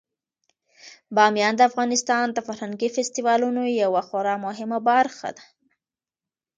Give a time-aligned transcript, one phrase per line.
[1.15, 5.43] بامیان د افغانستان د فرهنګي فستیوالونو یوه خورا مهمه برخه ده.